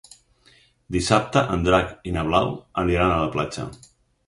[0.95, 2.51] Dissabte en Drac i na Blau
[2.85, 3.71] aniran a la platja.